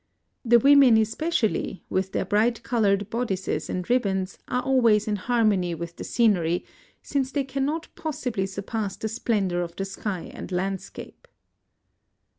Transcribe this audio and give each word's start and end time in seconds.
The 0.43 0.57
women, 0.57 0.97
especially, 0.97 1.83
with 1.87 2.11
their 2.11 2.25
bright 2.25 2.63
coloured 2.63 3.11
bodices 3.11 3.69
and 3.69 3.87
ribbons, 3.87 4.39
are 4.47 4.63
always 4.63 5.07
in 5.07 5.15
harmony 5.17 5.75
with 5.75 5.97
the 5.97 6.03
scenery, 6.03 6.65
since 7.03 7.31
they 7.31 7.43
cannot 7.43 7.87
possibly 7.93 8.47
surpass 8.47 8.95
the 8.95 9.07
splendour 9.07 9.61
of 9.61 9.75
the 9.75 9.85
sky 9.85 10.31
and 10.33 10.51
landscape. 10.51 11.27